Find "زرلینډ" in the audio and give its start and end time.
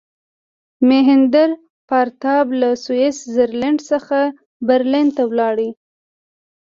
3.35-3.79